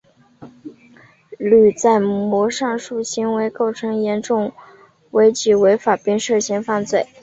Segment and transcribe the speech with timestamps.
[1.37, 4.51] 吕在模上述行为构成严重
[5.11, 7.05] 违纪违法并涉嫌犯罪。